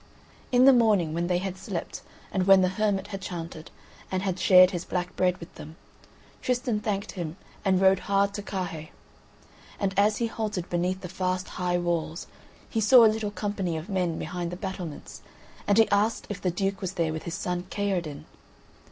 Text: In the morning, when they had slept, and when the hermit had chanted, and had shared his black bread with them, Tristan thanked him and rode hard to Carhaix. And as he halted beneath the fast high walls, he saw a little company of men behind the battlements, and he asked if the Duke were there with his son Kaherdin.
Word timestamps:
In 0.51 0.65
the 0.65 0.73
morning, 0.73 1.13
when 1.13 1.27
they 1.27 1.37
had 1.37 1.57
slept, 1.59 2.01
and 2.31 2.47
when 2.47 2.61
the 2.61 2.69
hermit 2.69 3.09
had 3.09 3.21
chanted, 3.21 3.69
and 4.11 4.23
had 4.23 4.39
shared 4.39 4.71
his 4.71 4.83
black 4.83 5.15
bread 5.15 5.37
with 5.37 5.53
them, 5.53 5.75
Tristan 6.41 6.79
thanked 6.79 7.11
him 7.11 7.37
and 7.63 7.79
rode 7.79 7.99
hard 7.99 8.33
to 8.33 8.41
Carhaix. 8.41 8.89
And 9.79 9.93
as 9.99 10.17
he 10.17 10.25
halted 10.25 10.67
beneath 10.71 11.01
the 11.01 11.07
fast 11.07 11.49
high 11.49 11.77
walls, 11.77 12.25
he 12.67 12.81
saw 12.81 13.05
a 13.05 13.13
little 13.13 13.29
company 13.29 13.77
of 13.77 13.89
men 13.89 14.17
behind 14.17 14.49
the 14.51 14.55
battlements, 14.55 15.21
and 15.67 15.77
he 15.77 15.87
asked 15.91 16.25
if 16.31 16.41
the 16.41 16.49
Duke 16.49 16.81
were 16.81 16.87
there 16.87 17.13
with 17.13 17.25
his 17.25 17.35
son 17.35 17.67
Kaherdin. 17.69 18.25